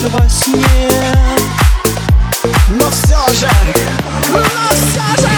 снится 0.00 0.08
во 0.08 0.28
сне. 0.28 0.88
Но 2.70 2.90
все 2.90 3.18
же, 3.34 3.50
но 4.32 4.42
все 4.70 5.06
же. 5.20 5.28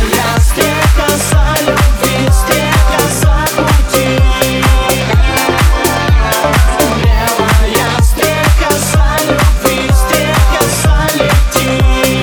Белая 0.00 0.40
стрека 0.40 1.08
за 1.30 1.44
любви, 1.64 2.30
стрека 2.32 3.02
за 3.20 3.36
пути 3.56 4.08
Белая 6.78 8.02
стрека 8.02 8.70
за 8.90 9.06
любви, 9.28 9.78
стрека 9.94 10.62
за 10.82 10.96
лети 11.18 12.22